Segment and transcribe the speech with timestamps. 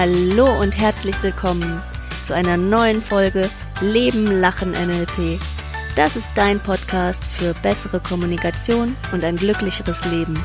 [0.00, 1.82] Hallo und herzlich willkommen
[2.24, 3.50] zu einer neuen Folge
[3.80, 5.40] Leben, Lachen, NLP.
[5.96, 10.40] Das ist dein Podcast für bessere Kommunikation und ein glücklicheres Leben.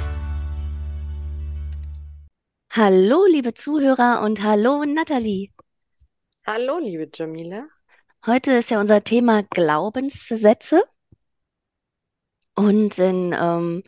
[2.71, 5.52] Hallo, liebe Zuhörer und hallo, Nathalie.
[6.47, 7.67] Hallo, liebe Jamila.
[8.25, 10.81] Heute ist ja unser Thema Glaubenssätze.
[12.55, 13.83] Und in ähm,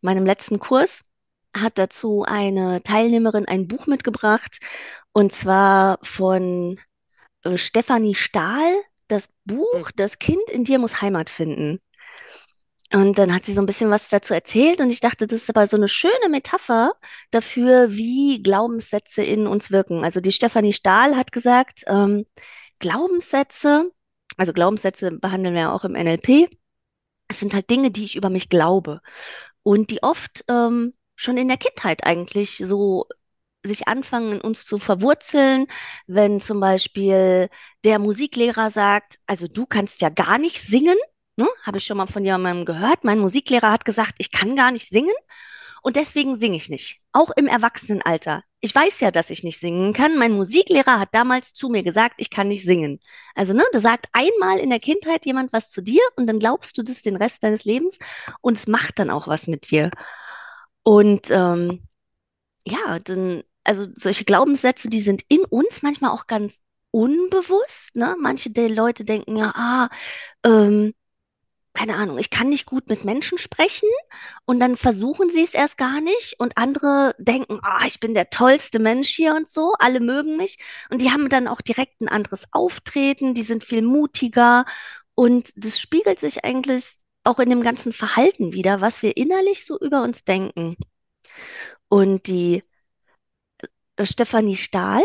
[0.00, 1.08] meinem letzten Kurs
[1.56, 4.60] hat dazu eine Teilnehmerin ein Buch mitgebracht,
[5.18, 6.78] und zwar von
[7.42, 8.72] äh, Stefanie Stahl,
[9.08, 9.92] das Buch Hm.
[9.96, 11.80] Das Kind in dir muss Heimat finden.
[12.92, 15.50] Und dann hat sie so ein bisschen was dazu erzählt und ich dachte, das ist
[15.50, 16.92] aber so eine schöne Metapher
[17.32, 20.04] dafür, wie Glaubenssätze in uns wirken.
[20.04, 22.24] Also die Stefanie Stahl hat gesagt, ähm,
[22.78, 23.90] Glaubenssätze,
[24.36, 26.48] also Glaubenssätze behandeln wir ja auch im NLP,
[27.26, 29.00] es sind halt Dinge, die ich über mich glaube
[29.64, 33.06] und die oft ähm, schon in der Kindheit eigentlich so
[33.68, 35.66] sich anfangen, in uns zu verwurzeln,
[36.06, 37.48] wenn zum Beispiel
[37.84, 40.96] der Musiklehrer sagt, also du kannst ja gar nicht singen,
[41.36, 41.46] ne?
[41.64, 43.04] Habe ich schon mal von jemandem gehört.
[43.04, 45.14] Mein Musiklehrer hat gesagt, ich kann gar nicht singen
[45.82, 48.42] und deswegen singe ich nicht, auch im Erwachsenenalter.
[48.60, 50.18] Ich weiß ja, dass ich nicht singen kann.
[50.18, 53.00] Mein Musiklehrer hat damals zu mir gesagt, ich kann nicht singen.
[53.34, 56.76] Also, ne, da sagt einmal in der Kindheit jemand was zu dir und dann glaubst
[56.78, 57.98] du das den Rest deines Lebens
[58.40, 59.90] und es macht dann auch was mit dir.
[60.82, 61.86] Und ähm,
[62.64, 66.60] ja, dann, also solche Glaubenssätze, die sind in uns manchmal auch ganz
[66.90, 68.16] unbewusst, ne?
[68.18, 69.88] Manche der Leute denken ja, ah,
[70.44, 70.94] ähm,
[71.74, 73.88] keine Ahnung, ich kann nicht gut mit Menschen sprechen
[74.46, 78.30] und dann versuchen sie es erst gar nicht und andere denken, ah, ich bin der
[78.30, 80.58] tollste Mensch hier und so, alle mögen mich
[80.90, 84.64] und die haben dann auch direkt ein anderes Auftreten, die sind viel mutiger
[85.14, 89.78] und das spiegelt sich eigentlich auch in dem ganzen Verhalten wieder, was wir innerlich so
[89.78, 90.76] über uns denken.
[91.88, 92.62] Und die
[94.06, 95.02] Stefanie Stahl,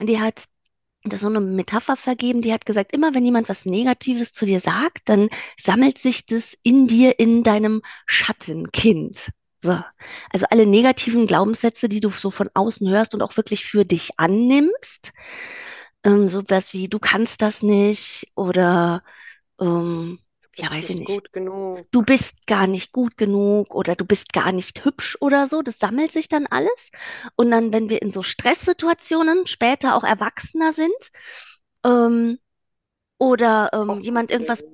[0.00, 0.44] die hat
[1.04, 4.60] das so eine Metapher vergeben, die hat gesagt, immer wenn jemand was Negatives zu dir
[4.60, 9.30] sagt, dann sammelt sich das in dir in deinem Schattenkind.
[9.58, 9.80] So.
[10.30, 14.18] Also alle negativen Glaubenssätze, die du so von außen hörst und auch wirklich für dich
[14.18, 15.12] annimmst,
[16.04, 19.02] ähm, so was wie du kannst das nicht oder
[19.60, 20.18] ähm,
[20.58, 21.86] ja, weiß ich nicht gut genug.
[21.90, 25.62] du bist gar nicht gut genug oder du bist gar nicht hübsch oder so.
[25.62, 26.90] Das sammelt sich dann alles.
[27.36, 31.10] Und dann, wenn wir in so Stresssituationen später auch Erwachsener sind,
[31.84, 32.38] ähm,
[33.18, 34.64] oder ähm, jemand irgendwas.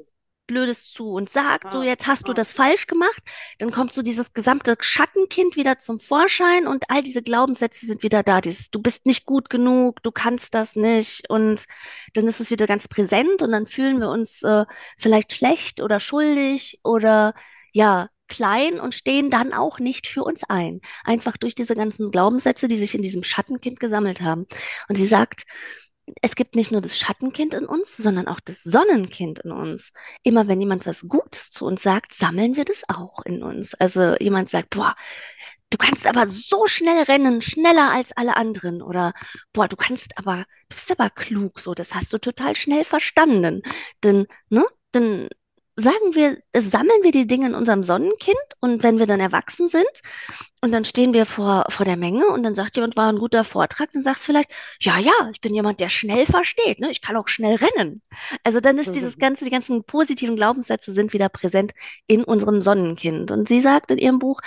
[0.46, 2.34] Blödes zu uns sagt, so Ah, jetzt hast du ah.
[2.34, 3.22] das falsch gemacht,
[3.58, 8.22] dann kommt so dieses gesamte Schattenkind wieder zum Vorschein und all diese Glaubenssätze sind wieder
[8.22, 8.40] da.
[8.40, 11.64] Dieses, du bist nicht gut genug, du kannst das nicht und
[12.14, 14.64] dann ist es wieder ganz präsent und dann fühlen wir uns äh,
[14.98, 17.34] vielleicht schlecht oder schuldig oder
[17.72, 20.80] ja, klein und stehen dann auch nicht für uns ein.
[21.04, 24.46] Einfach durch diese ganzen Glaubenssätze, die sich in diesem Schattenkind gesammelt haben.
[24.88, 25.44] Und sie sagt,
[26.22, 29.92] es gibt nicht nur das Schattenkind in uns, sondern auch das Sonnenkind in uns.
[30.22, 33.74] Immer wenn jemand was Gutes zu uns sagt, sammeln wir das auch in uns.
[33.74, 34.96] Also jemand sagt, boah,
[35.70, 38.82] du kannst aber so schnell rennen, schneller als alle anderen.
[38.82, 39.12] Oder
[39.52, 43.62] boah, du kannst aber, du bist aber klug, so, das hast du total schnell verstanden.
[44.02, 45.28] Denn, ne, dann
[45.76, 50.02] sagen wir, sammeln wir die Dinge in unserem Sonnenkind und wenn wir dann erwachsen sind
[50.60, 53.42] und dann stehen wir vor, vor der Menge und dann sagt jemand, war ein guter
[53.42, 56.90] Vortrag, dann sagst du vielleicht, ja, ja, ich bin jemand, der schnell versteht, ne?
[56.90, 58.02] Ich kann auch schnell rennen.
[58.44, 61.72] Also dann ist dieses ganze, die ganzen positiven Glaubenssätze sind wieder präsent
[62.06, 63.32] in unserem Sonnenkind.
[63.32, 64.40] Und sie sagt in ihrem Buch,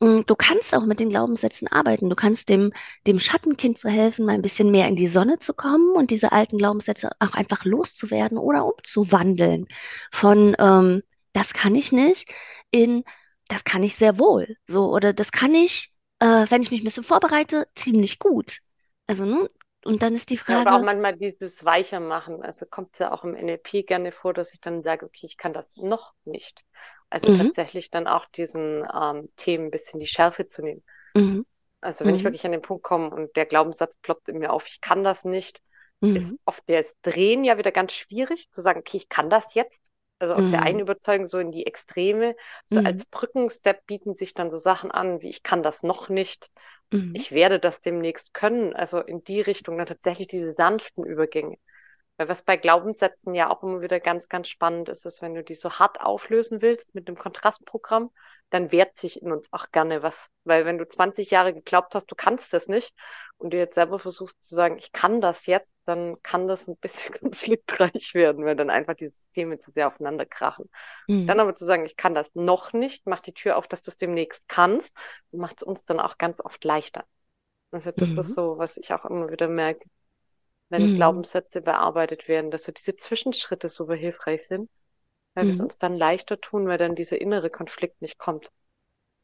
[0.00, 2.08] du kannst auch mit den Glaubenssätzen arbeiten.
[2.08, 2.72] Du kannst dem,
[3.06, 6.32] dem Schattenkind zu helfen, mal ein bisschen mehr in die Sonne zu kommen und diese
[6.32, 9.66] alten Glaubenssätze auch einfach loszuwerden oder umzuwandeln
[10.12, 12.32] von, ähm, das kann ich nicht
[12.70, 13.04] in
[13.48, 14.56] das kann ich sehr wohl.
[14.66, 15.88] So, oder das kann ich,
[16.18, 18.58] äh, wenn ich mich ein bisschen vorbereite, ziemlich gut.
[19.06, 19.48] Also, ne?
[19.84, 22.42] Und dann ist die Ja, oder auch Frage, manchmal dieses weicher machen.
[22.42, 25.36] Also kommt es ja auch im NLP gerne vor, dass ich dann sage, okay, ich
[25.36, 26.64] kann das noch nicht.
[27.10, 30.84] Also mhm, tatsächlich dann auch diesen ähm, Themen ein bisschen die Schärfe zu nehmen.
[31.14, 31.42] mhm,
[31.80, 34.52] Also wenn ich mhm, wirklich an den Punkt komme und der Glaubenssatz ploppt in mir
[34.52, 35.62] auf, ich kann das nicht,
[36.12, 39.54] ist mhm, oft das Drehen ja wieder ganz schwierig, zu sagen, okay, ich kann das
[39.54, 39.90] jetzt.
[40.18, 42.34] Also aus der einen mhm, Überzeugung so in die Extreme.
[42.64, 46.08] So mhm, als Brückenstep bieten sich dann so Sachen an, wie ich kann das noch
[46.08, 46.50] nicht,
[46.92, 48.74] mhm, ich werde das demnächst können.
[48.74, 51.58] Also in die Richtung dann tatsächlich diese sanften Übergänge.
[52.18, 55.44] Weil was bei Glaubenssätzen ja auch immer wieder ganz, ganz spannend ist, ist, wenn du
[55.44, 58.10] die so hart auflösen willst mit einem Kontrastprogramm,
[58.50, 60.30] dann wehrt sich in uns auch gerne was.
[60.44, 62.94] Weil wenn du 20 Jahre geglaubt hast, du kannst das nicht
[63.38, 66.76] und du jetzt selber versuchst zu sagen, ich kann das jetzt, dann kann das ein
[66.78, 70.68] bisschen konfliktreich werden, weil dann einfach die Systeme zu sehr aufeinander krachen.
[71.26, 71.40] Dann mhm.
[71.40, 73.96] aber zu sagen, ich kann das noch nicht, macht die Tür auf, dass du es
[73.98, 74.96] demnächst kannst
[75.30, 77.04] und macht es uns dann auch ganz oft leichter.
[77.70, 78.34] Also das ist Mhm.
[78.34, 79.88] so, was ich auch immer wieder merke,
[80.70, 80.94] wenn Mhm.
[80.94, 84.70] Glaubenssätze bearbeitet werden, dass so diese Zwischenschritte super hilfreich sind,
[85.34, 85.62] weil wir es Mhm.
[85.62, 88.50] uns dann leichter tun, weil dann dieser innere Konflikt nicht kommt.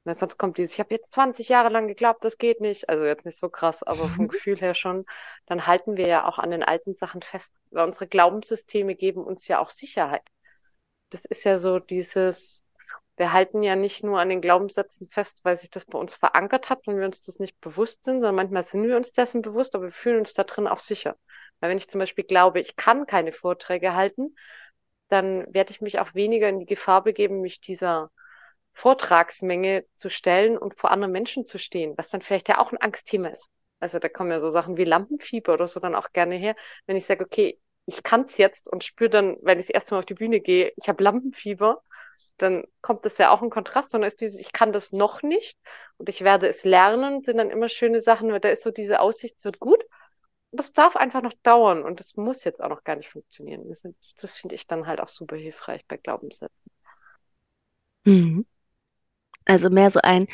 [0.05, 2.89] Weil sonst kommt dieses, ich habe jetzt 20 Jahre lang geglaubt, das geht nicht.
[2.89, 4.29] Also jetzt nicht so krass, aber vom Mhm.
[4.29, 5.07] Gefühl her schon.
[5.47, 7.61] Dann halten wir ja auch an den alten Sachen fest.
[7.71, 10.23] Weil unsere Glaubenssysteme geben uns ja auch Sicherheit.
[11.11, 12.64] Das ist ja so dieses,
[13.17, 16.69] wir halten ja nicht nur an den Glaubenssätzen fest, weil sich das bei uns verankert
[16.69, 19.75] hat und wir uns das nicht bewusst sind, sondern manchmal sind wir uns dessen bewusst,
[19.75, 21.17] aber wir fühlen uns da drin auch sicher.
[21.61, 24.35] Weil wenn ich zum Beispiel glaube, ich kann keine Vorträge halten,
[25.09, 28.11] dann werde ich mich auch weniger in die Gefahr begeben, mich dieser
[28.73, 32.81] Vortragsmenge zu stellen und vor anderen Menschen zu stehen, was dann vielleicht ja auch ein
[32.81, 33.49] Angstthema ist.
[33.79, 36.57] Also da kommen ja so Sachen wie Lampenfieber oder so dann auch gerne her,
[36.87, 39.95] wenn ich sage, okay, ich kann es jetzt und spüre dann, wenn ich das erste
[39.95, 41.83] Mal auf die Bühne gehe, ich habe Lampenfieber,
[42.39, 45.23] dann kommt das ja auch in Kontrast und dann ist dieses, ich kann das noch
[45.23, 45.59] nicht
[45.99, 49.01] und ich werde es lernen, sind dann immer schöne Sachen, weil da ist so diese
[49.01, 49.83] Aussicht, es wird gut.
[50.53, 53.69] Das darf einfach noch dauern und das muss jetzt auch noch gar nicht funktionieren.
[53.69, 53.83] Das,
[54.21, 56.73] das finde ich dann halt auch super hilfreich bei Glaubenssätzen.
[58.07, 58.45] Mhm.
[59.47, 60.27] Also mehr so ein,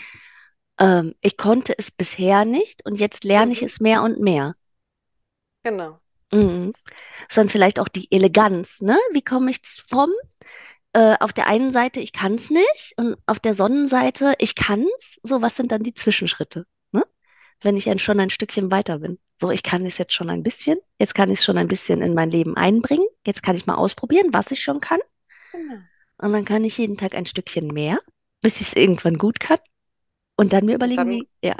[0.80, 4.56] ähm, ich konnte es bisher nicht und jetzt lerne ich Mhm, es mehr und mehr.
[5.64, 6.00] genau.
[6.32, 6.72] Mhm.
[7.28, 8.98] Ist dann vielleicht auch die Eleganz, ne?
[9.12, 10.10] Wie komme ich vom,
[10.92, 14.86] äh, auf der einen Seite, ich kann es nicht und auf der Sonnenseite, ich kann
[14.96, 15.20] es.
[15.22, 17.04] So, was sind dann die Zwischenschritte, ne?
[17.60, 19.18] Wenn ich ein, schon ein Stückchen weiter bin.
[19.38, 22.02] So, ich kann es jetzt schon ein bisschen, jetzt kann ich es schon ein bisschen
[22.02, 25.00] in mein Leben einbringen, jetzt kann ich mal ausprobieren, was ich schon kann.
[25.52, 25.88] Genau.
[26.18, 27.98] Und dann kann ich jeden Tag ein Stückchen mehr,
[28.42, 29.58] bis ich es irgendwann gut kann.
[30.36, 31.56] Und dann mir überlegen, dann wie, ja.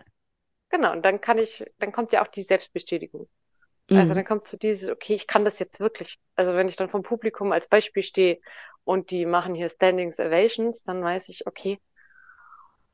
[0.71, 3.29] Genau, und dann kann ich, dann kommt ja auch die Selbstbestätigung.
[3.93, 4.15] Also Mhm.
[4.15, 6.21] dann kommt so dieses, okay, ich kann das jetzt wirklich.
[6.37, 8.41] Also wenn ich dann vom Publikum als Beispiel stehe
[8.85, 11.81] und die machen hier Standing Ovations, dann weiß ich, okay,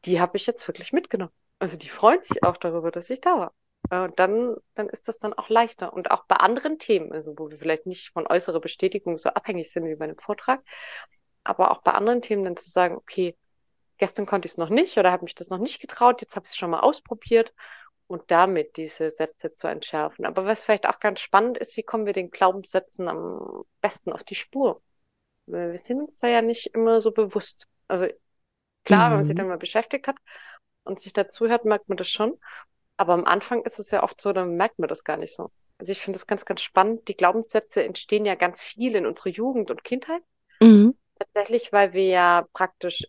[0.05, 1.33] die habe ich jetzt wirklich mitgenommen.
[1.59, 3.55] Also die freuen sich auch darüber, dass ich da war.
[3.91, 5.93] Äh, Und dann, dann ist das dann auch leichter.
[5.93, 9.71] Und auch bei anderen Themen, also wo wir vielleicht nicht von äußerer Bestätigung so abhängig
[9.73, 10.63] sind wie bei einem Vortrag,
[11.45, 13.37] aber auch bei anderen Themen dann zu sagen, okay,
[13.99, 16.47] gestern konnte ich es noch nicht oder habe mich das noch nicht getraut, jetzt habe
[16.47, 17.55] ich es schon mal ausprobiert
[18.09, 20.27] und damit diese Sätze zu entschärfen.
[20.27, 24.25] Aber was vielleicht auch ganz spannend ist, wie kommen wir den Glaubenssätzen am besten auf
[24.25, 24.83] die Spur?
[25.47, 27.69] Weil Wir sind uns da ja nicht immer so bewusst.
[27.89, 28.07] Also
[28.85, 29.37] klar, wenn man sich Mhm.
[29.37, 30.17] dann mal beschäftigt hat
[30.85, 32.39] und sich dazu hört, merkt man das schon.
[32.99, 35.53] Aber am Anfang ist es ja oft so, dann merkt man das gar nicht so.
[35.79, 37.09] Also ich finde das ganz, ganz spannend.
[37.09, 40.23] Die Glaubenssätze entstehen ja ganz viel in unserer Jugend und Kindheit.
[40.63, 40.93] Mhm.
[41.19, 43.07] Tatsächlich, weil wir ja praktisch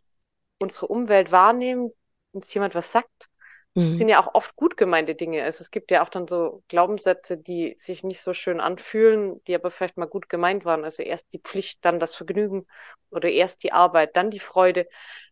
[0.59, 1.91] unsere Umwelt wahrnehmen,
[2.33, 3.29] uns jemand was sagt,
[3.77, 3.97] Mhm.
[3.97, 5.43] sind ja auch oft gut gemeinte Dinge.
[5.43, 9.55] Also es gibt ja auch dann so Glaubenssätze, die sich nicht so schön anfühlen, die
[9.55, 10.83] aber vielleicht mal gut gemeint waren.
[10.83, 12.67] Also erst die Pflicht, dann das Vergnügen
[13.11, 14.87] oder erst die Arbeit, dann die Freude,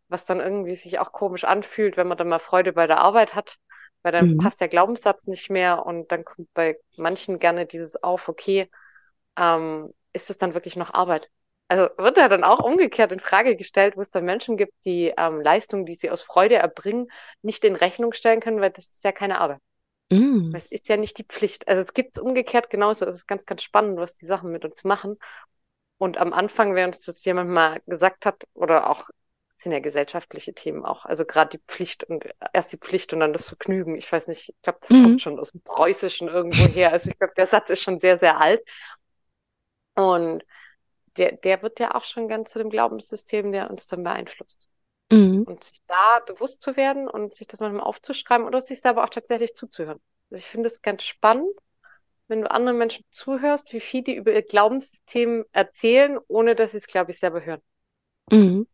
[0.08, 3.36] was dann irgendwie sich auch komisch anfühlt, wenn man dann mal Freude bei der Arbeit
[3.36, 3.58] hat,
[4.04, 4.38] weil dann Mhm.
[4.38, 8.70] passt der Glaubenssatz nicht mehr und dann kommt bei manchen gerne dieses auf, okay,
[9.38, 11.30] ähm, ist es dann wirklich noch Arbeit?
[11.68, 15.14] Also wird ja dann auch umgekehrt in Frage gestellt, wo es dann Menschen gibt, die
[15.18, 17.08] ähm, Leistungen, die sie aus Freude erbringen,
[17.42, 19.60] nicht in Rechnung stellen können, weil das ist ja keine Arbeit.
[20.12, 20.56] Mhm.
[20.56, 21.68] Es ist ja nicht die Pflicht.
[21.68, 23.06] Also es gibt es umgekehrt genauso.
[23.06, 25.18] Es ist ganz, ganz spannend, was die Sachen mit uns machen.
[25.98, 29.10] Und am Anfang, wenn uns das jemand mal gesagt hat, oder auch,
[29.58, 33.22] es sind ja gesellschaftliche Themen auch, also gerade die Pflicht und erst die Pflicht und
[33.22, 33.96] dann das Vergnügen.
[33.98, 34.98] Ich weiß nicht, ich glaube, das Mhm.
[34.98, 36.92] kommt schon aus dem Preußischen irgendwo her.
[36.92, 38.62] Also ich glaube, der Satz ist schon sehr, sehr alt.
[39.96, 40.44] Und
[41.18, 44.70] der, der wird ja auch schon ganz zu dem Glaubenssystem, der uns dann beeinflusst.
[45.12, 45.44] Mhm.
[45.44, 49.10] Und sich da bewusst zu werden und sich das manchmal aufzuschreiben oder sich selber auch
[49.10, 50.02] tatsächlich zuzuhören.
[50.32, 51.52] Also ich finde es ganz spannend,
[52.28, 56.80] wenn du anderen Menschen zuhörst, wie viel die über ihr Glaubenssystem erzählen, ohne dass sie
[56.80, 57.62] es, glaube ich, selber hören.
[58.32, 58.68] Mhm.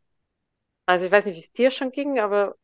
[0.85, 2.55] Also ich weiß nicht, wie es dir schon ging, aber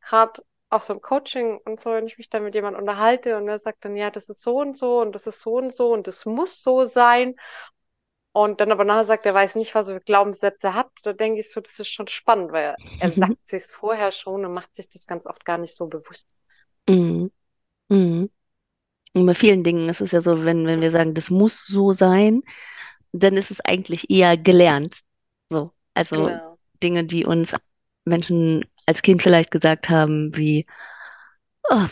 [0.00, 3.48] gerade auch so im Coaching und so, wenn ich mich dann mit jemandem unterhalte und
[3.48, 5.92] er sagt dann, ja, das ist so und so und das ist so und so
[5.92, 7.36] und das muss so sein.
[8.36, 11.38] Und dann aber nachher sagt, er weiß nicht, was er für Glaubenssätze hat, da denke
[11.38, 14.88] ich so, das ist schon spannend, weil er sagt sich vorher schon und macht sich
[14.88, 16.26] das ganz oft gar nicht so bewusst.
[16.88, 17.30] Mhm.
[17.88, 18.28] Mhm.
[19.14, 21.92] Und bei vielen Dingen ist es ja so, wenn, wenn wir sagen, das muss so
[21.92, 22.42] sein,
[23.12, 25.02] dann ist es eigentlich eher gelernt.
[25.48, 26.58] So, also Genau.
[26.82, 27.54] Dinge, die uns
[28.04, 30.66] Menschen als Kind vielleicht gesagt haben, wie,
[31.70, 31.86] oh,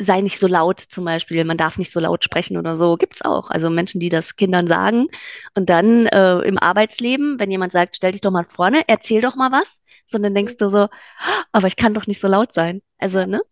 [0.00, 3.22] sei nicht so laut zum Beispiel, man darf nicht so laut sprechen oder so, gibt's
[3.22, 3.50] auch.
[3.50, 5.08] Also Menschen, die das Kindern sagen
[5.54, 9.36] und dann äh, im Arbeitsleben, wenn jemand sagt, stell dich doch mal vorne, erzähl doch
[9.36, 10.80] mal was, sondern denkst du so,
[11.18, 12.82] "Ah, aber ich kann doch nicht so laut sein.
[12.98, 13.42] Also, ne?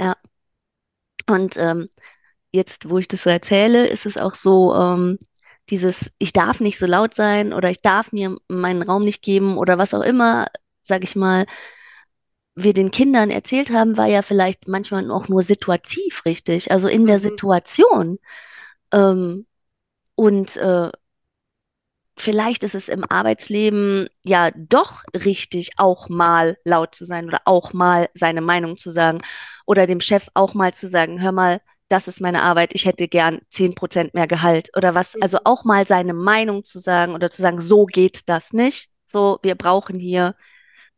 [0.00, 0.16] ja.
[1.28, 1.88] Und ähm,
[2.52, 5.18] jetzt, wo ich das so erzähle, ist es auch so, ähm,
[5.70, 9.58] dieses, ich darf nicht so laut sein oder ich darf mir meinen Raum nicht geben
[9.58, 10.46] oder was auch immer,
[10.82, 11.46] sag ich mal,
[12.56, 17.06] wir den Kindern erzählt haben, war ja vielleicht manchmal auch nur situativ richtig, also in
[17.06, 17.22] der Mhm.
[17.22, 18.18] Situation.
[18.92, 19.46] Ähm,
[20.16, 20.90] und äh,
[22.18, 27.72] vielleicht ist es im Arbeitsleben ja doch richtig, auch mal laut zu sein oder auch
[27.72, 29.18] mal seine Meinung zu sagen
[29.66, 33.06] oder dem Chef auch mal zu sagen, hör mal, das ist meine Arbeit, ich hätte
[33.06, 35.42] gern 10% mehr Gehalt oder was, also Mhm.
[35.44, 38.90] auch mal seine Meinung zu sagen oder zu sagen, so geht das nicht.
[39.04, 40.34] So, wir brauchen hier,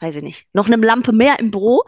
[0.00, 1.84] weiß ich nicht, noch eine Lampe mehr im Büro.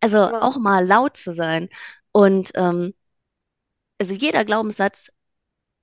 [0.00, 0.40] Also Genau.
[0.40, 1.68] auch mal laut zu sein.
[2.12, 2.94] Und ähm,
[3.98, 5.10] also jeder Glaubenssatz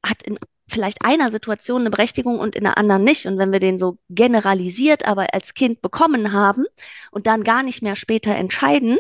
[0.06, 3.26] hat in vielleicht einer Situation eine Berechtigung und in der anderen nicht.
[3.26, 6.66] Und wenn wir den so generalisiert aber als Kind bekommen haben
[7.12, 9.00] und dann gar nicht mehr später entscheiden,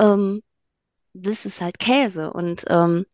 [0.00, 0.42] ähm,
[1.14, 2.32] das ist halt Käse.
[2.32, 3.06] Und ähm,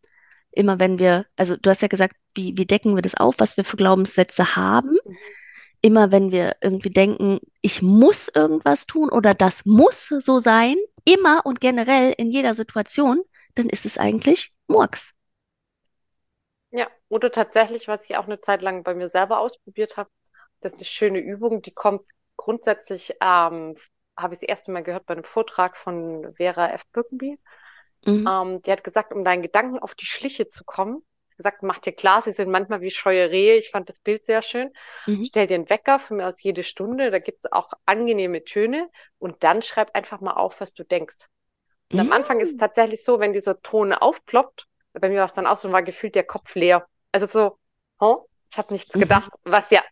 [0.52, 3.56] immer wenn wir, also du hast ja gesagt, wie, wie decken wir das auf, was
[3.56, 4.96] wir für Glaubenssätze haben?
[5.04, 5.16] Mhm.
[5.86, 10.74] Immer wenn wir irgendwie denken, ich muss irgendwas tun oder das muss so sein,
[11.04, 13.22] immer und generell in jeder Situation,
[13.54, 15.14] dann ist es eigentlich Murks.
[16.72, 20.10] Ja, oder tatsächlich, was ich auch eine Zeit lang bei mir selber ausprobiert habe,
[20.60, 22.04] das ist eine schöne Übung, die kommt
[22.36, 23.76] grundsätzlich, ähm,
[24.16, 26.82] habe ich das erste Mal gehört bei einem Vortrag von Vera F.
[26.92, 27.38] Birkenby.
[28.04, 28.26] Mhm.
[28.28, 31.92] Ähm, die hat gesagt, um deinen Gedanken auf die Schliche zu kommen, gesagt, mach dir
[31.92, 33.56] klar, sie sind manchmal wie scheue Rehe.
[33.56, 34.72] Ich fand das Bild sehr schön.
[35.06, 35.26] Mhm.
[35.26, 38.88] Stell dir einen Wecker für mir aus jede Stunde, da gibt es auch angenehme Töne
[39.18, 41.16] und dann schreib einfach mal auf, was du denkst.
[41.92, 42.58] Und am Anfang ist es Mhm.
[42.58, 46.14] tatsächlich so, wenn dieser Ton aufploppt, bei mir war es dann auch so, war gefühlt
[46.14, 46.86] der Kopf leer.
[47.12, 47.58] Also so,
[48.00, 48.26] huh?
[48.50, 48.96] ich habe nichts Mhm.
[48.98, 49.82] gedacht, was ja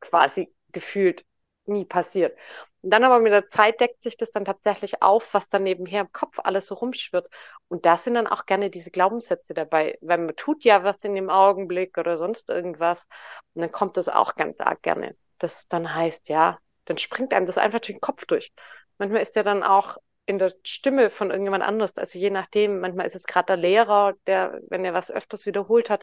[0.00, 1.24] quasi gefühlt
[1.66, 2.36] nie passiert.
[2.84, 6.02] Und dann aber mit der Zeit deckt sich das dann tatsächlich auf, was dann nebenher
[6.02, 7.28] im Kopf alles so rumschwirrt.
[7.68, 11.14] Und da sind dann auch gerne diese Glaubenssätze dabei, weil man tut ja was in
[11.14, 13.06] dem Augenblick oder sonst irgendwas.
[13.54, 15.16] Und dann kommt das auch ganz arg gerne.
[15.38, 18.52] Das dann heißt, ja, dann springt einem das einfach durch den Kopf durch.
[18.98, 21.96] Manchmal ist der dann auch in der Stimme von irgendjemand anders.
[21.96, 25.88] Also je nachdem, manchmal ist es gerade der Lehrer, der, wenn er was öfters wiederholt
[25.88, 26.02] hat,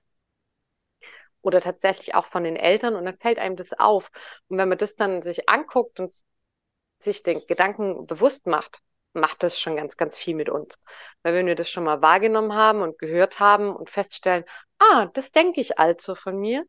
[1.44, 4.10] oder tatsächlich auch von den Eltern und dann fällt einem das auf.
[4.48, 6.14] Und wenn man das dann sich anguckt und
[7.04, 8.82] sich den Gedanken bewusst macht,
[9.14, 10.78] macht das schon ganz, ganz viel mit uns.
[11.24, 14.46] Weil wenn wir das schon mal wahrgenommen haben und gehört haben und feststellen,
[14.80, 16.66] ah, das denke ich also von mir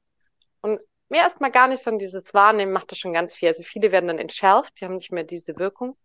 [0.60, 3.48] und mehr erstmal gar nicht so an dieses Wahrnehmen macht das schon ganz viel.
[3.48, 5.96] Also viele werden dann entschärft, die haben nicht mehr diese Wirkung,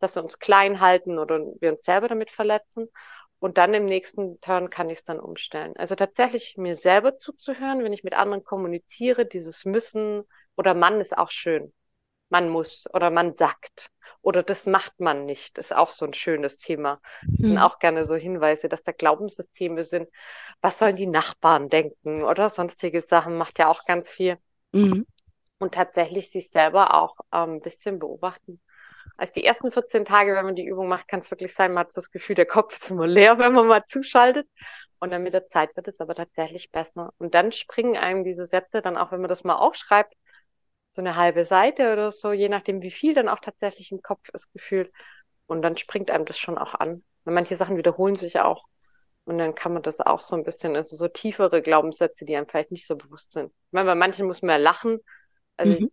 [0.00, 2.88] dass wir uns klein halten oder wir uns selber damit verletzen.
[3.40, 5.74] Und dann im nächsten Turn kann ich es dann umstellen.
[5.76, 10.24] Also tatsächlich mir selber zuzuhören, wenn ich mit anderen kommuniziere, dieses Müssen
[10.56, 11.72] oder Mann ist auch schön.
[12.30, 13.90] Man muss oder man sagt
[14.22, 17.00] oder das macht man nicht, ist auch so ein schönes Thema.
[17.36, 17.58] Das sind Mhm.
[17.58, 20.08] auch gerne so Hinweise, dass da Glaubenssysteme sind.
[20.60, 24.38] Was sollen die Nachbarn denken oder sonstige Sachen macht ja auch ganz viel.
[24.72, 25.02] Mhm.
[25.58, 28.60] Und tatsächlich sich selber auch ähm, ein bisschen beobachten.
[29.16, 31.82] Also die ersten 14 Tage, wenn man die Übung macht, kann es wirklich sein, man
[31.86, 34.48] hat so das Gefühl, der Kopf ist immer leer, wenn man mal zuschaltet.
[35.00, 37.12] Und dann mit der Zeit wird es aber tatsächlich besser.
[37.18, 40.14] Und dann springen einem diese Sätze dann auch, wenn man das mal aufschreibt,
[40.98, 44.28] so eine halbe Seite oder so, je nachdem, wie viel dann auch tatsächlich im Kopf
[44.34, 44.92] ist gefühlt.
[45.46, 47.04] Und dann springt einem das schon auch an.
[47.24, 48.66] Und manche Sachen wiederholen sich auch.
[49.24, 52.48] Und dann kann man das auch so ein bisschen, also so tiefere Glaubenssätze, die einem
[52.48, 53.48] vielleicht nicht so bewusst sind.
[53.52, 55.00] Ich meine, bei manchen muss man ja lachen.
[55.56, 55.88] Also Mhm.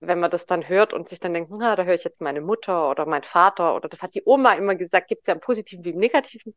[0.00, 2.40] wenn man das dann hört und sich dann denkt, na, da höre ich jetzt meine
[2.40, 5.40] Mutter oder mein Vater oder das hat die Oma immer gesagt, gibt es ja im
[5.40, 6.54] Positiven wie im Negativen.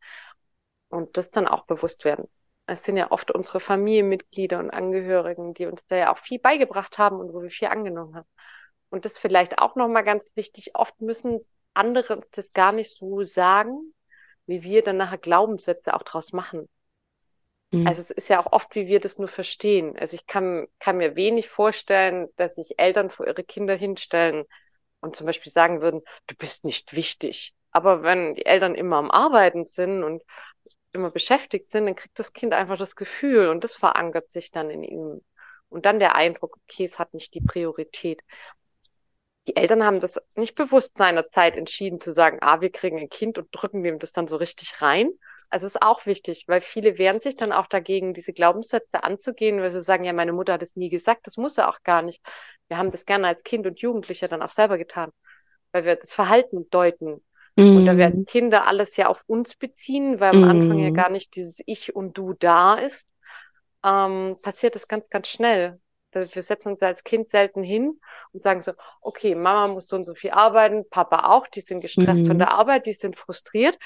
[0.90, 2.30] Und das dann auch bewusst werden.
[2.72, 6.98] Es sind ja oft unsere Familienmitglieder und Angehörigen, die uns da ja auch viel beigebracht
[6.98, 8.28] haben und wo wir viel angenommen haben.
[8.90, 11.42] Und das vielleicht auch nochmal ganz wichtig, oft müssen
[11.74, 13.94] andere das gar nicht so sagen,
[14.46, 16.70] wie wir dann nachher Glaubenssätze auch draus machen.
[17.72, 17.88] Mhm.
[17.88, 19.98] Also es ist ja auch oft, wie wir das nur verstehen.
[19.98, 24.46] Also ich kann, kann mir wenig vorstellen, dass sich Eltern vor ihre Kinder hinstellen
[25.02, 27.54] und zum Beispiel sagen würden, du bist nicht wichtig.
[27.72, 30.24] Aber wenn die Eltern immer am Arbeiten sind und
[30.94, 34.70] immer beschäftigt sind, dann kriegt das Kind einfach das Gefühl und das verankert sich dann
[34.70, 35.22] in ihm.
[35.70, 38.22] Und dann der Eindruck, okay, es hat nicht die Priorität.
[39.48, 43.38] Die Eltern haben das nicht bewusst seinerzeit entschieden zu sagen, ah, wir kriegen ein Kind
[43.38, 45.12] und drücken dem das dann so richtig rein.
[45.50, 49.72] Also ist auch wichtig, weil viele wehren sich dann auch dagegen, diese Glaubenssätze anzugehen, weil
[49.72, 52.22] sie sagen, ja, meine Mutter hat es nie gesagt, das muss sie auch gar nicht.
[52.70, 55.12] Wir haben das gerne als Kind und Jugendlicher dann auch selber getan,
[55.72, 57.22] weil wir das Verhalten deuten.
[57.72, 58.26] Und da werden Mhm.
[58.26, 60.92] Kinder alles ja auf uns beziehen, weil am Anfang ja Mhm.
[60.92, 63.08] gar nicht dieses Ich und Du da ist.
[63.84, 65.80] Ähm, passiert das ganz, ganz schnell.
[66.14, 68.00] Wir setzen uns als Kind selten hin
[68.34, 71.80] und sagen so, okay, Mama muss so und so viel arbeiten, Papa auch, die sind
[71.82, 72.40] gestresst von Mhm.
[72.40, 73.80] der Arbeit, die sind frustriert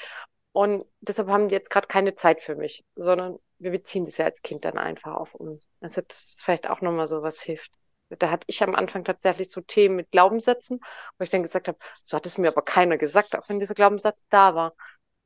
[0.52, 4.24] und deshalb haben die jetzt gerade keine Zeit für mich, sondern wir beziehen das ja
[4.26, 5.62] als Kind dann einfach auf uns.
[5.80, 7.70] Also das ist vielleicht auch nochmal so was hilft.
[8.08, 10.80] Da hatte ich am Anfang tatsächlich so Themen mit Glaubenssätzen,
[11.18, 13.74] wo ich dann gesagt habe, so hat es mir aber keiner gesagt, auch wenn dieser
[13.74, 14.74] Glaubenssatz da war.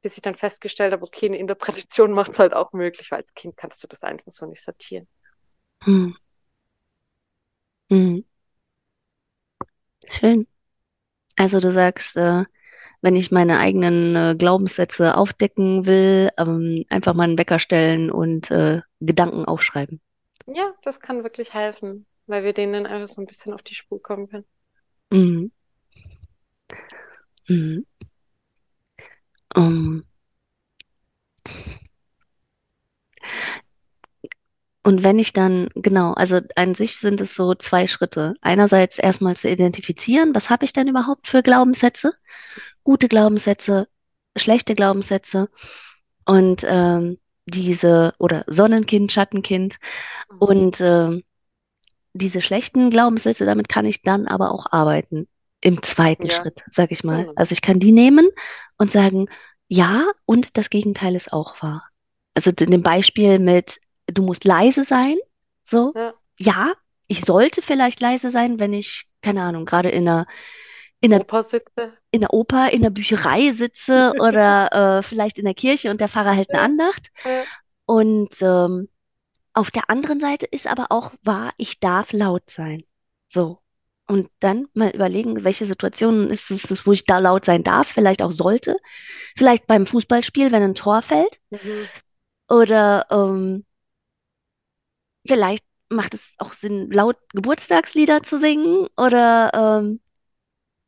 [0.02, 3.34] Bis ich dann festgestellt habe, okay, eine Interpretation macht es halt auch möglich, weil als
[3.34, 5.06] Kind kannst du das einfach so nicht sortieren.
[5.84, 6.14] Hm.
[7.90, 8.20] Hm.
[10.08, 10.46] Schön.
[11.36, 12.44] Also du sagst, äh,
[13.02, 18.50] wenn ich meine eigenen äh, Glaubenssätze aufdecken will, ähm, einfach mal einen Wecker stellen und
[18.50, 20.00] äh, Gedanken aufschreiben.
[20.46, 24.02] Ja, das kann wirklich helfen, weil wir denen einfach so ein bisschen auf die Spur
[24.02, 24.46] kommen können.
[25.10, 25.52] Mhm.
[27.48, 27.86] Mhm.
[29.54, 30.04] Um.
[34.82, 38.34] Und wenn ich dann, genau, also an sich sind es so zwei Schritte.
[38.40, 42.14] Einerseits erstmal zu identifizieren, was habe ich denn überhaupt für Glaubenssätze?
[42.82, 43.88] Gute Glaubenssätze,
[44.36, 45.50] schlechte Glaubenssätze.
[46.24, 49.78] Und ähm, diese, oder Sonnenkind, Schattenkind.
[50.30, 50.38] Mhm.
[50.38, 51.24] Und ähm,
[52.12, 55.28] diese schlechten Glaubenssätze, damit kann ich dann aber auch arbeiten.
[55.60, 56.32] Im zweiten ja.
[56.32, 57.24] Schritt, sag ich mal.
[57.26, 57.32] Mhm.
[57.36, 58.28] Also ich kann die nehmen
[58.78, 59.26] und sagen,
[59.68, 61.86] ja, und das Gegenteil ist auch wahr.
[62.34, 65.16] Also in dem Beispiel mit, du musst leise sein,
[65.62, 66.72] so, ja, ja
[67.06, 70.26] ich sollte vielleicht leise sein, wenn ich, keine Ahnung, gerade in einer
[71.00, 71.92] in der Oper sitze.
[72.10, 76.08] In der Oper, in der Bücherei sitze oder äh, vielleicht in der Kirche und der
[76.08, 77.08] Pfarrer hält eine Andacht.
[77.24, 77.42] Ja.
[77.86, 78.88] Und ähm,
[79.52, 82.82] auf der anderen Seite ist aber auch wahr, ich darf laut sein.
[83.26, 83.58] So.
[84.06, 88.22] Und dann mal überlegen, welche Situationen ist es, wo ich da laut sein darf, vielleicht
[88.22, 88.76] auch sollte.
[89.36, 91.40] Vielleicht beim Fußballspiel, wenn ein Tor fällt.
[91.50, 91.86] Mhm.
[92.48, 93.64] Oder ähm,
[95.26, 98.88] vielleicht macht es auch Sinn, laut Geburtstagslieder zu singen.
[98.96, 100.00] Oder ähm,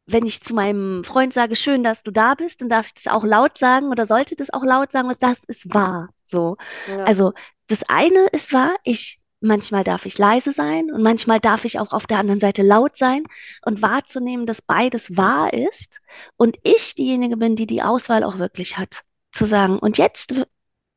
[0.07, 3.07] wenn ich zu meinem Freund sage, schön, dass du da bist, dann darf ich das
[3.07, 6.09] auch laut sagen oder sollte das auch laut sagen, was das ist wahr.
[6.25, 6.57] So.
[6.89, 7.05] Ja.
[7.05, 7.35] Also
[7.73, 11.93] das eine ist wahr, ich manchmal darf ich leise sein und manchmal darf ich auch
[11.93, 13.25] auf der anderen Seite laut sein
[13.65, 16.03] und wahrzunehmen, dass beides wahr ist
[16.37, 20.35] und ich diejenige bin, die die Auswahl auch wirklich hat, zu sagen, und jetzt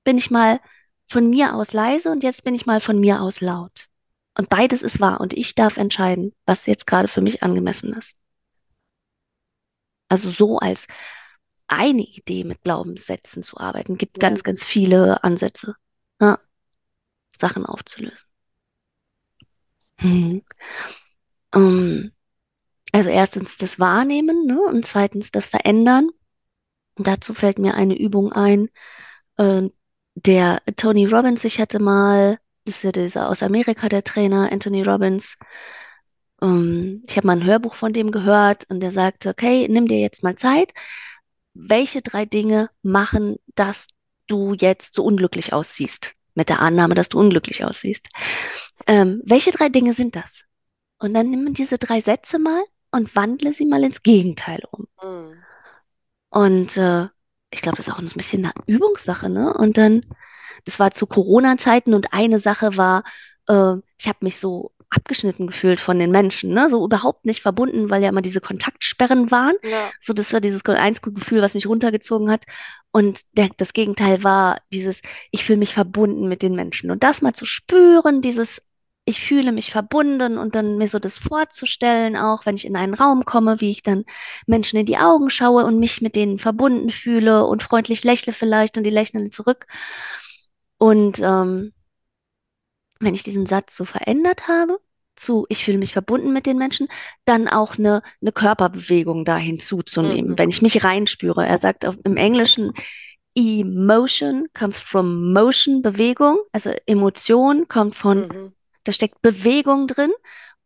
[0.03, 0.59] bin ich mal
[1.07, 3.87] von mir aus leise und jetzt bin ich mal von mir aus laut.
[4.37, 8.17] Und beides ist wahr und ich darf entscheiden, was jetzt gerade für mich angemessen ist.
[10.09, 10.87] Also so als
[11.67, 14.27] eine Idee mit Glaubenssätzen zu arbeiten, gibt ja.
[14.27, 15.75] ganz, ganz viele Ansätze,
[16.19, 16.37] ja,
[17.35, 18.27] Sachen aufzulösen.
[19.97, 20.41] Hm.
[21.53, 22.11] Um, ähm,
[22.91, 26.09] also erstens das Wahrnehmen ne, und zweitens das Verändern.
[26.97, 28.69] Dazu fällt mir eine Übung ein,
[29.37, 29.63] äh,
[30.15, 34.81] der Tony Robbins, ich hatte mal, das ist ja dieser aus Amerika, der Trainer, Anthony
[34.83, 35.37] Robbins,
[36.41, 39.99] ähm, ich habe mal ein Hörbuch von dem gehört und der sagte, okay, nimm dir
[39.99, 40.73] jetzt mal Zeit.
[41.53, 43.87] Welche drei Dinge machen, dass
[44.27, 46.14] du jetzt so unglücklich aussiehst?
[46.35, 48.07] Mit der Annahme, dass du unglücklich aussiehst.
[48.87, 50.45] Ähm, welche drei Dinge sind das?
[50.99, 54.87] Und dann nimm diese drei Sätze mal und wandle sie mal ins Gegenteil um.
[55.01, 55.43] Mhm.
[56.29, 57.07] Und äh,
[57.51, 59.53] ich glaube, das ist auch ein bisschen eine Übungssache, ne?
[59.53, 60.05] Und dann,
[60.65, 63.03] das war zu Corona-Zeiten und eine Sache war,
[63.47, 66.69] äh, ich habe mich so abgeschnitten gefühlt von den Menschen, ne?
[66.69, 69.55] So überhaupt nicht verbunden, weil ja immer diese Kontaktsperren waren.
[69.63, 69.89] Ja.
[70.05, 72.45] So, das war dieses einzige Gefühl, was mich runtergezogen hat.
[72.91, 76.91] Und der, das Gegenteil war dieses, ich fühle mich verbunden mit den Menschen.
[76.91, 78.61] Und das mal zu spüren, dieses,
[79.05, 82.95] ich fühle mich verbunden und dann mir so das vorzustellen, auch wenn ich in einen
[82.95, 84.03] Raum komme, wie ich dann
[84.47, 88.77] Menschen in die Augen schaue und mich mit denen verbunden fühle und freundlich lächle vielleicht
[88.77, 89.67] und die lächeln zurück.
[90.77, 91.73] Und ähm,
[92.99, 94.79] wenn ich diesen Satz so verändert habe,
[95.15, 96.87] zu, ich fühle mich verbunden mit den Menschen,
[97.23, 100.37] dann auch eine, eine Körperbewegung da hinzuzunehmen, mhm.
[100.37, 101.45] wenn ich mich reinspüre.
[101.45, 102.73] Er sagt auf, im Englischen,
[103.37, 108.53] Emotion comes from motion, Bewegung, also Emotion kommt von, mhm.
[108.83, 110.11] da steckt Bewegung drin.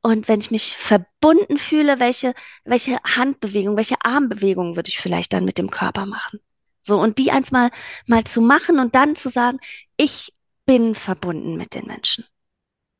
[0.01, 5.43] Und wenn ich mich verbunden fühle, welche, welche Handbewegung, welche Armbewegung würde ich vielleicht dann
[5.43, 6.39] mit dem Körper machen?
[6.81, 7.71] So, und die einfach mal,
[8.05, 9.59] mal zu machen und dann zu sagen,
[9.97, 10.33] ich
[10.69, 12.25] bin verbunden mit den Menschen.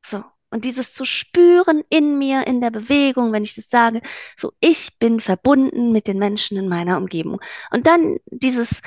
[0.03, 0.23] So.
[0.49, 4.01] Und dieses zu spüren in mir, in der Bewegung, wenn ich das sage,
[4.35, 7.39] so ich bin verbunden mit den Menschen in meiner Umgebung.
[7.69, 8.81] Und dann dieses,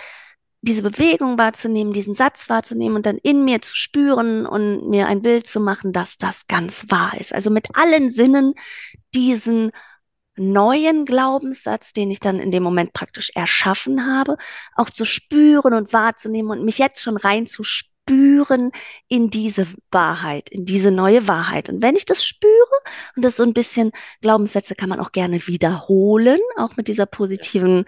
[0.63, 5.23] diese Bewegung wahrzunehmen, diesen Satz wahrzunehmen und dann in mir zu spüren und mir ein
[5.23, 7.33] Bild zu machen, dass das ganz wahr ist.
[7.33, 8.55] Also mit allen Sinnen
[9.15, 9.71] diesen
[10.35, 14.39] neuen Glaubenssatz, den ich dann in dem Moment praktisch erschaffen habe,
[14.75, 17.63] auch zu spüren und wahrzunehmen und mich jetzt schon rein zu
[18.03, 18.73] spüren
[19.09, 21.69] in diese Wahrheit, in diese neue Wahrheit.
[21.69, 22.51] Und wenn ich das spüre,
[23.17, 27.85] und das so ein bisschen Glaubenssätze kann man auch gerne wiederholen, auch mit dieser positiven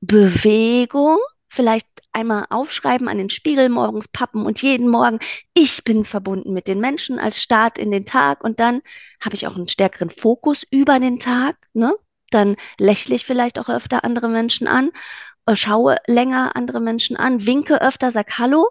[0.00, 5.20] Bewegung, vielleicht einmal aufschreiben, an den Spiegel morgens pappen und jeden Morgen,
[5.54, 8.82] ich bin verbunden mit den Menschen als Start in den Tag und dann
[9.24, 11.94] habe ich auch einen stärkeren Fokus über den Tag, ne?
[12.30, 14.90] Dann lächle ich vielleicht auch öfter andere Menschen an,
[15.46, 18.68] äh, schaue länger andere Menschen an, winke öfter, sag Hallo.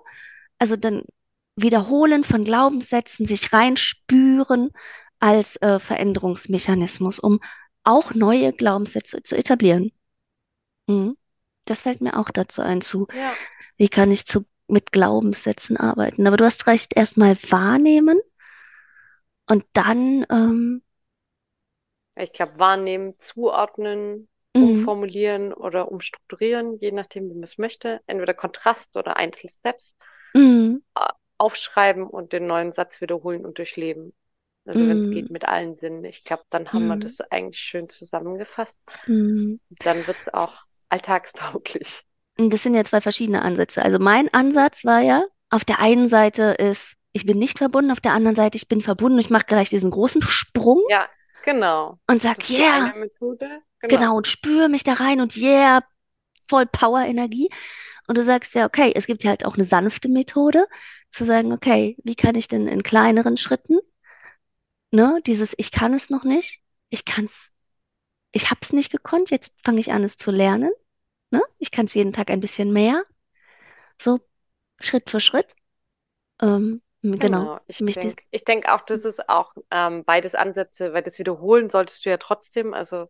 [0.59, 1.03] Also dann
[1.55, 4.71] Wiederholen von Glaubenssätzen, sich reinspüren
[5.19, 7.39] als äh, Veränderungsmechanismus, um
[7.83, 9.91] auch neue Glaubenssätze zu etablieren.
[10.87, 11.17] Mhm.
[11.65, 13.07] Das fällt mir auch dazu ein zu.
[13.13, 13.33] Ja.
[13.77, 16.27] Wie kann ich zu, mit Glaubenssätzen arbeiten?
[16.27, 18.19] Aber du hast recht, erstmal wahrnehmen
[19.47, 20.81] und dann, ähm,
[22.17, 28.01] Ich glaube, wahrnehmen, zuordnen, mhm, umformulieren oder umstrukturieren, je nachdem, wie man es möchte.
[28.07, 29.97] Entweder Kontrast oder Einzelsteps.
[30.35, 30.83] Mhm,
[31.37, 34.13] Aufschreiben und den neuen Satz wiederholen und durchleben.
[34.65, 36.03] Also wenn es geht mhm, mit allen Sinnen.
[36.05, 38.81] Ich glaube, dann haben wir mhm, das eigentlich schön zusammengefasst.
[39.05, 39.59] mhm.
[39.69, 40.53] Dann wird es auch
[40.89, 42.03] alltagstauglich.
[42.37, 43.83] Das sind ja zwei verschiedene Ansätze.
[43.83, 48.01] Also mein Ansatz war ja, auf der einen Seite ist, ich bin nicht verbunden, auf
[48.01, 49.19] der anderen Seite, ich bin verbunden.
[49.19, 51.07] Ich mache gleich diesen großen Sprung Ja,
[51.43, 51.99] genau.
[52.07, 52.91] und sag, yeah.
[53.19, 53.37] Genau.
[53.81, 55.81] genau, und spüre mich da rein und yeah,
[56.47, 57.49] voll Power-Energie.
[58.07, 60.67] Und du sagst ja, okay, es gibt ja halt auch eine sanfte Methode,
[61.09, 63.79] zu sagen, okay, wie kann ich denn in kleineren Schritten,
[64.91, 67.53] ne, dieses Ich kann es noch nicht, ich kann's,
[68.33, 70.71] ich hab's nicht gekonnt, jetzt fange ich an, es zu lernen,
[71.31, 71.41] ne?
[71.59, 73.03] Ich kann es jeden Tag ein bisschen mehr,
[74.01, 74.19] so
[74.81, 75.55] Schritt für Schritt.
[76.41, 77.19] Ähm, genau.
[77.19, 81.69] Genau, ich denke, ich denke auch, das ist auch ähm, beides Ansätze, weil das wiederholen
[81.69, 83.07] solltest du ja trotzdem, also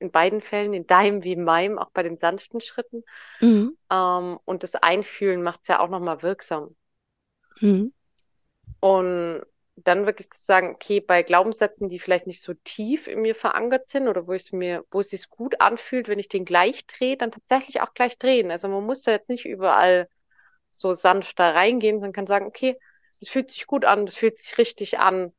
[0.00, 3.04] in beiden Fällen, in deinem wie in meinem, auch bei den sanften Schritten.
[3.40, 6.76] mhm, Ähm, und das Einfühlen macht es ja auch nochmal wirksam.
[7.62, 7.88] mhm,
[8.80, 9.44] Und
[9.76, 13.88] dann wirklich zu sagen, okay, bei Glaubenssätzen, die vielleicht nicht so tief in mir verankert
[13.88, 17.16] sind oder wo es mir, wo es sich gut anfühlt, wenn ich den gleich drehe,
[17.16, 18.50] dann tatsächlich auch gleich drehen.
[18.50, 20.08] Also man muss da jetzt nicht überall
[20.70, 22.78] so sanft da reingehen, sondern kann sagen, okay,
[23.20, 25.32] das fühlt sich gut an, das fühlt sich richtig an.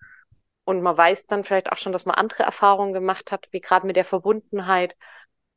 [0.70, 3.88] Und man weiß dann vielleicht auch schon, dass man andere Erfahrungen gemacht hat, wie gerade
[3.88, 4.96] mit der Verbundenheit.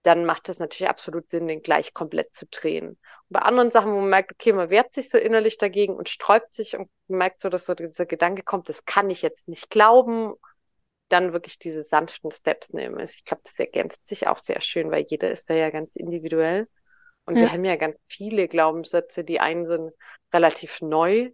[0.05, 2.88] Dann macht es natürlich absolut Sinn, den gleich komplett zu drehen.
[2.88, 2.98] Und
[3.29, 6.55] bei anderen Sachen, wo man merkt, okay, man wehrt sich so innerlich dagegen und sträubt
[6.55, 10.33] sich und merkt so, dass so dieser Gedanke kommt, das kann ich jetzt nicht glauben,
[11.11, 12.98] dann wirklich diese sanften Steps nehmen.
[12.98, 15.94] Also ich glaube, das ergänzt sich auch sehr schön, weil jeder ist da ja ganz
[15.94, 16.70] individuell.
[17.27, 19.25] Und wir ja, haben ja ganz viele Glaubenssätze.
[19.25, 19.92] Die einen sind
[20.33, 21.33] relativ neu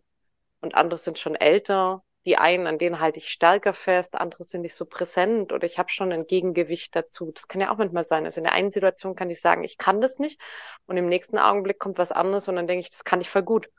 [0.61, 2.03] und andere sind schon älter.
[2.29, 5.79] Die einen, an denen halte ich stärker fest, andere sind nicht so präsent oder ich
[5.79, 7.33] habe schon ein Gegengewicht dazu.
[7.33, 8.27] Das kann ja auch manchmal sein.
[8.27, 10.39] Also in der einen Situation kann ich sagen, ich kann das nicht
[10.85, 13.45] und im nächsten Augenblick kommt was anderes und dann denke ich, das kann ich voll
[13.45, 13.71] gut.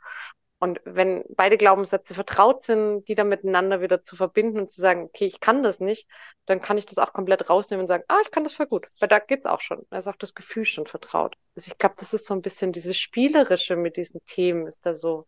[0.57, 5.03] Und wenn beide Glaubenssätze vertraut sind, die dann miteinander wieder zu verbinden und zu sagen,
[5.03, 6.09] okay, ich kann das nicht,
[6.47, 8.87] dann kann ich das auch komplett rausnehmen und sagen, ah, ich kann das voll gut.
[8.99, 9.85] Weil da geht's auch schon.
[9.91, 11.35] Da ist auch das Gefühl schon vertraut.
[11.55, 14.95] Also ich glaube, das ist so ein bisschen dieses Spielerische mit diesen Themen, ist da
[14.95, 15.27] so,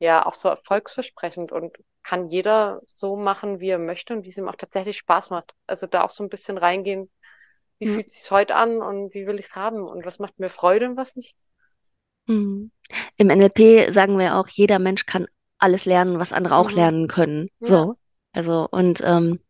[0.00, 4.38] ja, auch so erfolgsversprechend und kann jeder so machen, wie er möchte und wie es
[4.38, 5.54] ihm auch tatsächlich Spaß macht.
[5.68, 7.10] Also da auch so ein bisschen reingehen,
[7.80, 10.18] wie ja, fühlt es sich heute an und wie will ich es haben und was
[10.20, 11.36] macht mir Freude und was nicht.
[12.26, 12.70] mhm.
[13.16, 15.26] Im NLP sagen wir auch, jeder Mensch kann
[15.58, 16.72] alles lernen, was andere auch Mhm.
[16.72, 17.48] lernen können.
[17.60, 17.96] Ja, So.
[18.32, 19.40] Also, und ähm,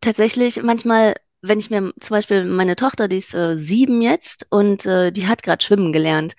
[0.00, 4.86] tatsächlich manchmal, wenn ich mir zum Beispiel meine Tochter, die ist äh, sieben jetzt und
[4.86, 6.34] äh, die hat gerade schwimmen gelernt.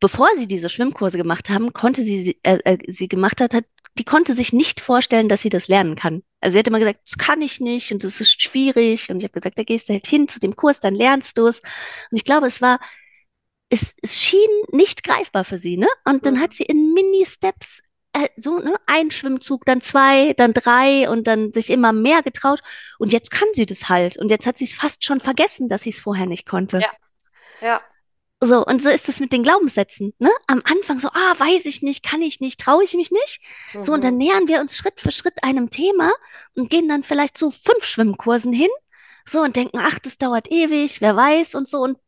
[0.00, 3.64] Bevor sie diese Schwimmkurse gemacht haben, konnte sie, sie- äh, äh, sie gemacht hat, hat,
[3.98, 6.22] die konnte sich nicht vorstellen, dass sie das lernen kann.
[6.40, 9.08] Also sie hat immer gesagt, das kann ich nicht und das ist schwierig.
[9.10, 11.46] Und ich habe gesagt, da gehst du halt hin zu dem Kurs, dann lernst du
[11.46, 11.60] es.
[11.60, 12.80] Und ich glaube, es war
[13.70, 15.88] es, es schien nicht greifbar für sie, ne?
[16.04, 16.54] Und dann hat mhm.
[16.54, 17.80] sie in Mini-Steps
[18.12, 22.60] äh, so, ne, ein Schwimmzug, dann zwei, dann drei und dann sich immer mehr getraut.
[22.98, 24.16] Und jetzt kann sie das halt.
[24.16, 26.80] Und jetzt hat sie es fast schon vergessen, dass sie es vorher nicht konnte.
[26.80, 26.90] Ja,
[27.60, 27.80] ja,
[28.44, 30.30] So, und so ist es mit den Glaubenssätzen, ne?
[30.46, 33.40] Am Anfang so, ah, weiß ich nicht, kann ich nicht, traue ich mich nicht.
[33.80, 34.18] So, und dann mhm.
[34.18, 36.12] nähern wir uns Schritt für Schritt einem Thema
[36.54, 38.68] und gehen dann vielleicht zu fünf Schwimmkursen hin.
[39.24, 41.78] So, und denken, ach, das dauert ewig, wer weiß und so.
[41.78, 41.98] Und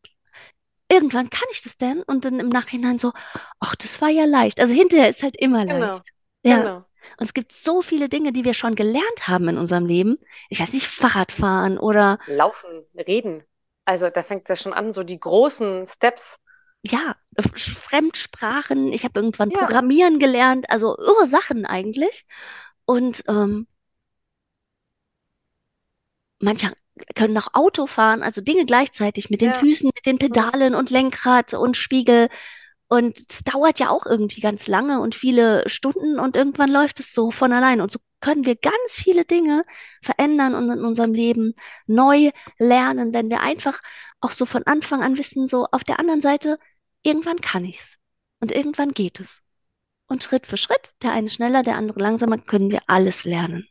[0.91, 2.03] irgendwann kann ich das denn?
[2.03, 3.13] Und dann im Nachhinein so,
[3.59, 4.61] ach, das war ja leicht.
[4.61, 5.81] Also hinterher ist halt immer leicht.
[5.81, 6.03] Genau,
[6.43, 6.59] Ja.
[6.59, 6.77] genau.
[7.19, 10.19] Und es gibt so viele Dinge, die wir schon gelernt haben in unserem Leben.
[10.51, 13.45] Ich weiß nicht, Fahrradfahren oder Laufen, reden.
[13.87, 16.39] Also da fängt es ja schon an, so die großen Steps.
[16.83, 18.93] ja, Fremdsprachen.
[18.93, 20.71] Ich habe irgendwann Ja, Programmieren gelernt.
[20.71, 22.27] Also irre Sachen eigentlich.
[22.85, 23.67] Und ähm,
[26.41, 26.73] manche
[27.15, 30.21] können auch Auto fahren, also Dinge gleichzeitig mit den ja, Füßen, mit den mhm.
[30.21, 32.29] Pedalen und Lenkrad und Spiegel.
[32.89, 37.13] Und es dauert ja auch irgendwie ganz lange und viele Stunden und irgendwann läuft es
[37.13, 37.81] so von allein.
[37.81, 39.65] Und so können wir ganz viele Dinge
[40.03, 41.55] verändern und in unserem Leben
[41.87, 43.81] neu lernen, wenn wir einfach
[44.21, 46.59] auch so von Anfang an wissen, so auf der anderen Seite,
[47.03, 47.99] irgendwann kann ich's
[48.41, 49.43] und irgendwann geht es.
[50.09, 53.69] Und Schritt für Schritt, der eine schneller, der andere langsamer, können wir alles lernen.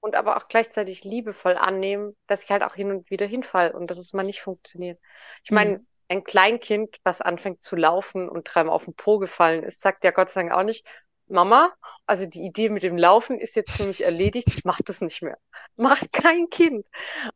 [0.00, 3.90] Und aber auch gleichzeitig liebevoll annehmen, dass ich halt auch hin und wieder hinfall und
[3.90, 5.00] dass es mal nicht funktioniert.
[5.42, 5.86] Ich meine, Mhm.
[6.08, 10.10] Ein Kleinkind, was anfängt zu laufen und dreimal auf den Po gefallen ist, sagt ja
[10.10, 10.86] Gott sei Dank auch nicht,
[11.28, 11.72] Mama,
[12.06, 15.22] also die Idee mit dem Laufen ist jetzt für mich erledigt, ich mache das nicht
[15.22, 15.38] mehr.
[15.76, 16.86] Macht kein Kind.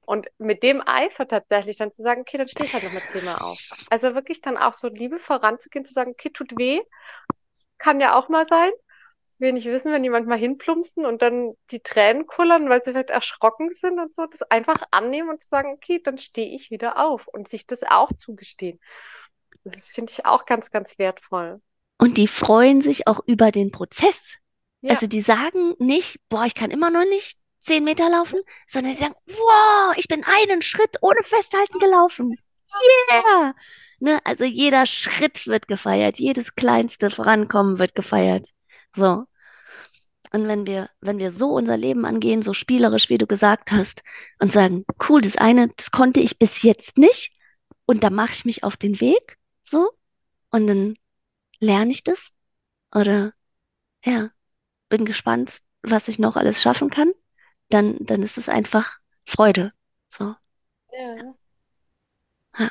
[0.06, 3.38] Und mit dem Eifer tatsächlich dann zu sagen, okay, dann stehe ich halt nochmal zehnmal
[3.38, 3.58] auf.
[3.90, 6.80] Also wirklich dann auch so liebevoll ranzugehen, zu sagen, okay, tut weh,
[7.78, 8.70] kann ja auch mal sein.
[9.40, 13.10] Will nicht wissen, wenn jemand mal hinplumpsen und dann die Tränen kullern, weil sie vielleicht
[13.10, 17.26] erschrocken sind und so, das einfach annehmen und sagen, okay, dann stehe ich wieder auf
[17.26, 18.78] und sich das auch zugestehen.
[19.64, 21.60] Das finde ich auch ganz, ganz wertvoll.
[21.98, 24.36] Und die freuen sich auch über den Prozess.
[24.82, 28.92] Ja, Also die sagen nicht, boah, ich kann immer noch nicht zehn Meter laufen, sondern
[28.92, 32.36] sie sagen, wow, ich bin einen Schritt ohne Festhalten gelaufen.
[33.10, 33.54] Yeah!
[34.00, 38.48] Ne, also jeder Schritt wird gefeiert, jedes kleinste Vorankommen wird gefeiert.
[38.96, 39.26] So.
[40.32, 44.02] Und wenn wir, wenn wir so unser Leben angehen, so spielerisch, wie du gesagt hast,
[44.38, 47.32] und sagen, cool, das eine, das konnte ich bis jetzt nicht,
[47.86, 49.90] und da mache ich mich auf den Weg, so,
[50.50, 50.96] und dann
[51.58, 52.30] lerne ich das,
[52.94, 53.32] oder
[54.04, 54.30] ja,
[54.88, 57.12] bin gespannt, was ich noch alles schaffen kann,
[57.68, 59.72] dann, dann ist es einfach Freude.
[60.08, 60.34] So.
[60.92, 61.34] ja.
[62.58, 62.70] Ja.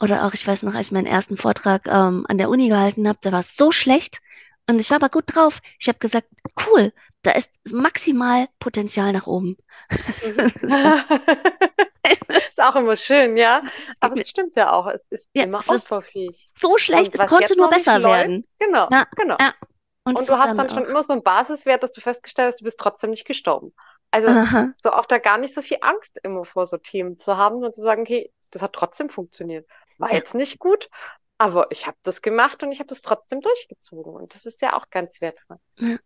[0.00, 3.06] Oder auch, ich weiß noch, als ich meinen ersten Vortrag ähm, an der Uni gehalten
[3.08, 4.20] habe, der war so schlecht
[4.68, 5.60] und ich war aber gut drauf.
[5.80, 6.28] Ich habe gesagt,
[6.66, 9.56] cool, da ist maximal Potenzial nach oben.
[12.04, 13.62] Ist auch immer schön, ja.
[14.00, 16.36] Aber es stimmt ja auch, es ist Ja, immer ausbaufähig.
[16.58, 18.44] so schlecht, es konnte nur besser läuft, werden.
[18.58, 19.40] genau, Ja, genau.
[19.40, 19.54] ja.
[20.04, 20.74] Und Und du hast dann auch.
[20.74, 23.74] schon immer so einen Basiswert, dass du festgestellt hast, du bist trotzdem nicht gestorben.
[24.10, 27.36] Also Aha, so auch da gar nicht so viel Angst immer vor so Themen zu
[27.36, 29.68] haben und zu sagen, okay, das hat trotzdem funktioniert.
[29.98, 30.90] War jetzt nicht gut,
[31.38, 34.14] aber ich habe das gemacht und ich habe das trotzdem durchgezogen.
[34.14, 35.58] Und das ist ja auch ganz wertvoll.
[35.78, 35.98] ja.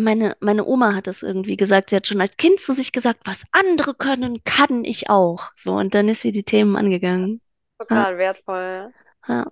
[0.00, 1.90] Meine, meine Oma hat das irgendwie gesagt.
[1.90, 5.50] Sie hat schon als Kind zu sich gesagt, was andere können, kann ich auch.
[5.56, 7.42] So, und dann ist sie die Themen angegangen.
[7.90, 8.92] Ja, Total wertvoll.
[9.28, 9.44] ja,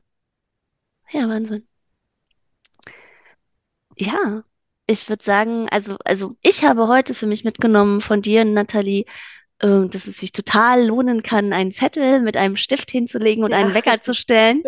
[1.12, 1.66] ja, Wahnsinn.
[3.96, 4.44] Ja,
[4.86, 9.04] ich würde sagen, also, also ich habe heute für mich mitgenommen von dir, Nathalie,
[9.60, 13.74] dass es sich total lohnen kann, einen Zettel mit einem Stift hinzulegen und einen Ja.
[13.74, 14.62] Wecker zu stellen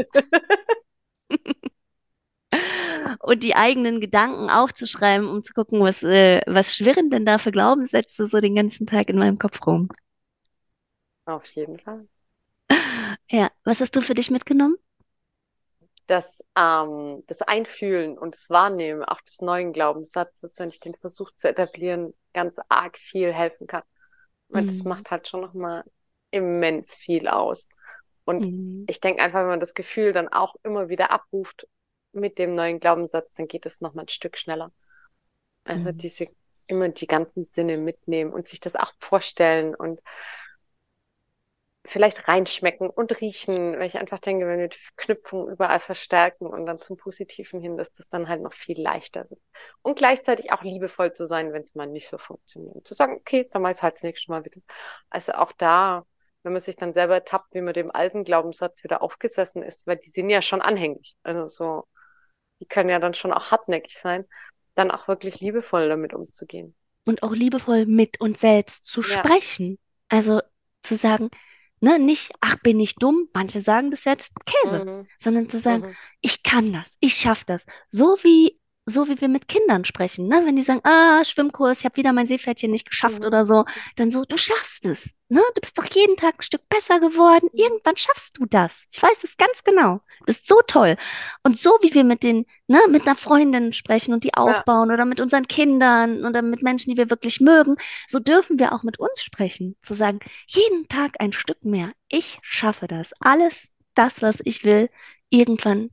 [3.20, 7.52] und die eigenen Gedanken aufzuschreiben, um zu gucken, was, äh, was schwirren denn da für
[7.52, 9.88] Glaubenssätze so den ganzen Tag in meinem Kopf rum.
[11.24, 12.06] Auf jeden Fall.
[13.30, 14.76] Ja, was hast du für dich mitgenommen?
[16.06, 21.34] Das, ähm, das Einfühlen und das Wahrnehmen auch des neuen Glaubenssatzes, wenn ich den versuche
[21.36, 23.82] zu etablieren, ganz arg viel helfen kann.
[24.50, 24.84] Weil das Mhm.
[24.84, 25.84] macht halt schon nochmal
[26.30, 27.68] immens viel aus.
[28.24, 28.88] Und Mhm.
[28.88, 31.66] ich denke einfach, wenn man das Gefühl dann auch immer wieder abruft
[32.12, 34.72] mit dem neuen Glaubenssatz, dann geht es nochmal ein Stück schneller.
[35.64, 36.02] Also Mhm.
[36.02, 36.28] diese
[36.66, 40.00] immer die ganzen Sinne mitnehmen und sich das auch vorstellen und
[41.86, 46.66] vielleicht reinschmecken und riechen, weil ich einfach denke, wenn wir die Verknüpfung überall verstärken und
[46.66, 49.40] dann zum Positiven hin, dass das dann halt noch viel leichter wird.
[49.82, 52.86] Und gleichzeitig auch liebevoll zu sein, wenn es mal nicht so funktioniert.
[52.86, 54.60] Zu sagen, okay, dann mach ich es halt das nächste Mal wieder.
[55.08, 56.04] Also auch da,
[56.42, 59.96] wenn man sich dann selber ertappt, wie man dem alten Glaubenssatz wieder aufgesessen ist, weil
[59.96, 61.16] die sind ja schon anhängig.
[61.22, 61.86] Also so,
[62.60, 64.26] die können ja dann schon auch hartnäckig sein,
[64.74, 66.74] dann auch wirklich liebevoll damit umzugehen.
[67.04, 69.08] Und auch liebevoll mit uns selbst zu Ja.
[69.16, 69.78] sprechen.
[70.08, 70.40] Also
[70.82, 71.30] zu sagen,
[71.80, 75.08] ne, nicht, ach, bin ich dumm, manche sagen das jetzt, Käse, Mhm.
[75.18, 75.96] sondern zu sagen, Mhm.
[76.20, 77.66] ich kann das, ich schaffe das.
[77.88, 78.59] So wie,
[78.90, 80.42] so wie wir mit Kindern sprechen, ne?
[80.44, 83.26] Wenn die sagen, ah, Schwimmkurs, ich habe wieder mein Seepferdchen nicht geschafft Mhm.
[83.26, 83.64] oder so,
[83.96, 85.40] dann so, du schaffst es, ne?
[85.54, 87.48] Du bist doch jeden Tag ein Stück besser geworden.
[87.52, 88.86] Irgendwann schaffst du das.
[88.92, 90.00] Ich weiß es ganz genau.
[90.20, 90.96] Du bist so toll.
[91.42, 94.42] Und so wie wir mit den, ne, mit einer Freundin sprechen und die Ja.
[94.44, 97.76] aufbauen oder mit unseren Kindern oder mit Menschen, die wir wirklich mögen,
[98.08, 99.76] so dürfen wir auch mit uns sprechen.
[99.82, 101.92] Zu sagen, jeden Tag ein Stück mehr.
[102.08, 103.12] Ich schaffe das.
[103.20, 104.88] Alles das, was ich will,
[105.30, 105.90] irgendwann,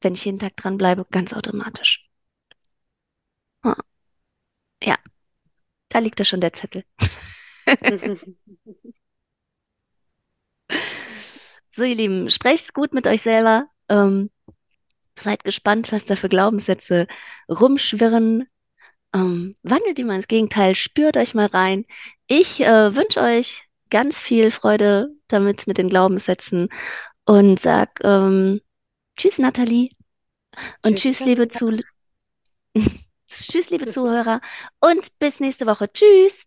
[0.00, 2.08] wenn ich jeden Tag dranbleibe, ganz automatisch.
[3.64, 3.76] Ja,
[4.82, 4.96] ja,
[5.88, 6.84] da liegt ja schon der Zettel.
[11.70, 13.68] So, ihr Lieben, sprecht gut mit euch selber.
[13.88, 14.30] Ähm,
[15.18, 17.06] seid gespannt, was da für Glaubenssätze
[17.48, 18.48] rumschwirren.
[19.14, 21.86] Ähm, wandelt die mal ins Gegenteil, spürt euch mal rein.
[22.26, 26.68] Ich äh, wünsche euch ganz viel Freude damit mit den Glaubenssätzen
[27.26, 28.60] und sag ähm,
[29.18, 29.90] Tschüss, Nathalie,
[30.82, 31.58] und Tschüss, tschüss, liebe Jessica.
[31.58, 31.82] Zu
[33.26, 34.40] tschüss, liebe Zuhörer,
[34.80, 35.92] und bis nächste Woche.
[35.92, 36.46] Tschüss.